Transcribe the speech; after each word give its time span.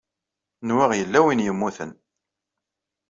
Nwiɣ 0.67 0.91
yella 0.99 1.19
win 1.25 1.41
i 1.43 1.45
yemmuten. 1.45 1.91